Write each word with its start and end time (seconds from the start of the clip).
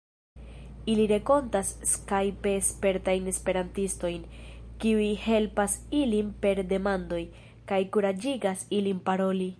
Ili 0.93 1.03
renkontas 1.09 1.67
skajpe 1.89 2.53
spertajn 2.69 3.29
esperantistojn, 3.33 4.25
kiuj 4.85 5.11
helpas 5.29 5.77
ilin 6.03 6.33
per 6.47 6.65
demandoj, 6.75 7.23
kaj 7.73 7.83
kuraĝigas 7.97 8.69
ilin 8.81 9.09
paroli. 9.11 9.49